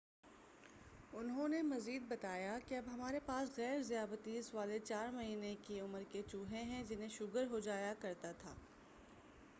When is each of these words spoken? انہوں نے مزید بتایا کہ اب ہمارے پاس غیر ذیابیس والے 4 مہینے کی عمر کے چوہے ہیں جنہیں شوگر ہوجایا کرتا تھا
انہوں 1.13 1.47
نے 1.47 1.61
مزید 1.61 2.03
بتایا 2.07 2.57
کہ 2.67 2.75
اب 2.75 2.83
ہمارے 2.93 3.19
پاس 3.25 3.57
غیر 3.57 3.81
ذیابیس 3.81 4.53
والے 4.53 4.79
4 4.85 5.11
مہینے 5.11 5.55
کی 5.67 5.79
عمر 5.79 6.03
کے 6.11 6.21
چوہے 6.31 6.63
ہیں 6.63 6.83
جنہیں 6.87 7.09
شوگر 7.09 7.45
ہوجایا 7.51 7.93
کرتا 8.01 8.31
تھا 8.31 8.53